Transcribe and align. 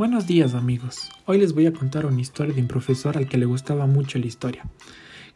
Buenos 0.00 0.26
días 0.26 0.54
amigos. 0.54 1.10
Hoy 1.26 1.36
les 1.36 1.52
voy 1.52 1.66
a 1.66 1.74
contar 1.74 2.06
una 2.06 2.22
historia 2.22 2.54
de 2.54 2.62
un 2.62 2.68
profesor 2.68 3.18
al 3.18 3.28
que 3.28 3.36
le 3.36 3.44
gustaba 3.44 3.84
mucho 3.84 4.18
la 4.18 4.24
historia, 4.24 4.64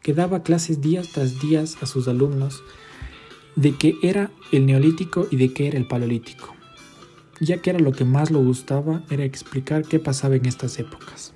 que 0.01 0.15
daba 0.15 0.41
clases 0.41 0.81
días 0.81 1.09
tras 1.09 1.39
días 1.39 1.77
a 1.83 1.85
sus 1.85 2.07
alumnos 2.07 2.63
de 3.55 3.75
qué 3.75 3.93
era 4.01 4.31
el 4.51 4.65
neolítico 4.65 5.27
y 5.29 5.35
de 5.35 5.53
qué 5.53 5.67
era 5.67 5.77
el 5.77 5.85
paleolítico, 5.85 6.55
ya 7.39 7.61
que 7.61 7.69
era 7.69 7.77
lo 7.77 7.91
que 7.91 8.05
más 8.05 8.31
le 8.31 8.39
gustaba 8.39 9.03
era 9.11 9.23
explicar 9.23 9.83
qué 9.83 9.99
pasaba 9.99 10.35
en 10.35 10.47
estas 10.47 10.79
épocas. 10.79 11.35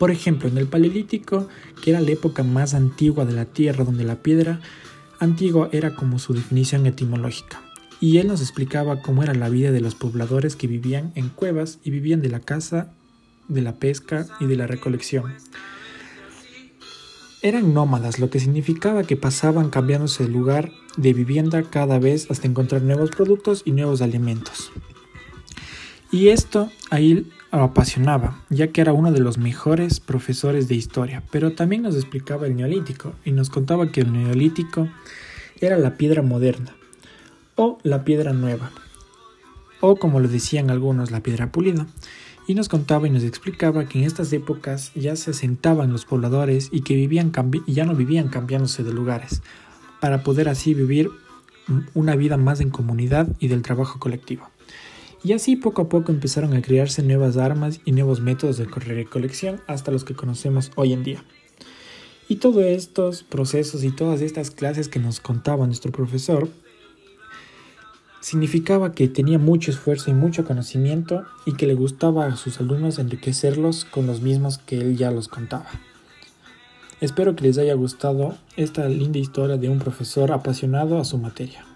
Por 0.00 0.10
ejemplo, 0.10 0.48
en 0.48 0.58
el 0.58 0.66
paleolítico, 0.66 1.46
que 1.84 1.90
era 1.92 2.00
la 2.00 2.10
época 2.10 2.42
más 2.42 2.74
antigua 2.74 3.24
de 3.24 3.34
la 3.34 3.44
Tierra, 3.44 3.84
donde 3.84 4.02
la 4.02 4.24
piedra 4.24 4.60
antigua 5.20 5.68
era 5.70 5.94
como 5.94 6.18
su 6.18 6.34
definición 6.34 6.84
etimológica 6.86 7.63
y 8.04 8.18
él 8.18 8.28
nos 8.28 8.42
explicaba 8.42 9.00
cómo 9.00 9.22
era 9.22 9.32
la 9.32 9.48
vida 9.48 9.72
de 9.72 9.80
los 9.80 9.94
pobladores 9.94 10.56
que 10.56 10.66
vivían 10.66 11.10
en 11.14 11.30
cuevas 11.30 11.78
y 11.82 11.90
vivían 11.90 12.20
de 12.20 12.28
la 12.28 12.38
caza, 12.38 12.92
de 13.48 13.62
la 13.62 13.76
pesca 13.76 14.26
y 14.40 14.44
de 14.44 14.56
la 14.56 14.66
recolección. 14.66 15.32
Eran 17.40 17.72
nómadas, 17.72 18.18
lo 18.18 18.28
que 18.28 18.40
significaba 18.40 19.04
que 19.04 19.16
pasaban 19.16 19.70
cambiándose 19.70 20.24
de 20.24 20.28
lugar 20.28 20.70
de 20.98 21.14
vivienda 21.14 21.62
cada 21.62 21.98
vez 21.98 22.30
hasta 22.30 22.46
encontrar 22.46 22.82
nuevos 22.82 23.08
productos 23.08 23.62
y 23.64 23.72
nuevos 23.72 24.02
alimentos. 24.02 24.70
Y 26.12 26.28
esto 26.28 26.70
ahí 26.90 27.26
lo 27.52 27.62
apasionaba, 27.62 28.44
ya 28.50 28.66
que 28.66 28.82
era 28.82 28.92
uno 28.92 29.12
de 29.12 29.20
los 29.20 29.38
mejores 29.38 30.00
profesores 30.00 30.68
de 30.68 30.74
historia, 30.74 31.22
pero 31.30 31.54
también 31.54 31.80
nos 31.80 31.94
explicaba 31.94 32.46
el 32.48 32.54
neolítico 32.54 33.14
y 33.24 33.32
nos 33.32 33.48
contaba 33.48 33.90
que 33.90 34.02
el 34.02 34.12
neolítico 34.12 34.90
era 35.58 35.78
la 35.78 35.96
piedra 35.96 36.20
moderna, 36.20 36.74
o 37.56 37.78
la 37.82 38.04
piedra 38.04 38.32
nueva, 38.32 38.70
o 39.80 39.96
como 39.96 40.20
lo 40.20 40.28
decían 40.28 40.70
algunos, 40.70 41.10
la 41.10 41.22
piedra 41.22 41.52
pulida. 41.52 41.86
Y 42.46 42.54
nos 42.54 42.68
contaba 42.68 43.06
y 43.06 43.10
nos 43.10 43.22
explicaba 43.22 43.86
que 43.86 43.98
en 43.98 44.04
estas 44.04 44.32
épocas 44.32 44.92
ya 44.94 45.16
se 45.16 45.30
asentaban 45.30 45.92
los 45.92 46.04
pobladores 46.04 46.68
y 46.70 46.82
que 46.82 46.94
vivían 46.94 47.32
ya 47.66 47.86
no 47.86 47.94
vivían 47.94 48.28
cambiándose 48.28 48.82
de 48.84 48.92
lugares, 48.92 49.42
para 50.00 50.22
poder 50.22 50.48
así 50.48 50.74
vivir 50.74 51.10
una 51.94 52.16
vida 52.16 52.36
más 52.36 52.60
en 52.60 52.70
comunidad 52.70 53.28
y 53.38 53.48
del 53.48 53.62
trabajo 53.62 53.98
colectivo. 53.98 54.48
Y 55.22 55.32
así 55.32 55.56
poco 55.56 55.82
a 55.82 55.88
poco 55.88 56.12
empezaron 56.12 56.52
a 56.52 56.60
crearse 56.60 57.02
nuevas 57.02 57.38
armas 57.38 57.80
y 57.86 57.92
nuevos 57.92 58.20
métodos 58.20 58.58
de 58.58 58.66
recolección 58.66 59.62
hasta 59.66 59.90
los 59.90 60.04
que 60.04 60.14
conocemos 60.14 60.70
hoy 60.76 60.92
en 60.92 61.02
día. 61.02 61.24
Y 62.28 62.36
todos 62.36 62.62
estos 62.64 63.22
procesos 63.22 63.84
y 63.84 63.90
todas 63.90 64.20
estas 64.20 64.50
clases 64.50 64.88
que 64.88 64.98
nos 64.98 65.20
contaba 65.20 65.66
nuestro 65.66 65.92
profesor 65.92 66.50
significaba 68.24 68.92
que 68.92 69.06
tenía 69.06 69.38
mucho 69.38 69.70
esfuerzo 69.70 70.10
y 70.10 70.14
mucho 70.14 70.46
conocimiento 70.46 71.26
y 71.44 71.52
que 71.52 71.66
le 71.66 71.74
gustaba 71.74 72.24
a 72.24 72.36
sus 72.36 72.58
alumnos 72.58 72.98
enriquecerlos 72.98 73.84
con 73.84 74.06
los 74.06 74.22
mismos 74.22 74.56
que 74.56 74.78
él 74.78 74.96
ya 74.96 75.10
los 75.10 75.28
contaba. 75.28 75.66
Espero 77.02 77.36
que 77.36 77.44
les 77.44 77.58
haya 77.58 77.74
gustado 77.74 78.34
esta 78.56 78.88
linda 78.88 79.18
historia 79.18 79.58
de 79.58 79.68
un 79.68 79.78
profesor 79.78 80.32
apasionado 80.32 80.98
a 80.98 81.04
su 81.04 81.18
materia. 81.18 81.66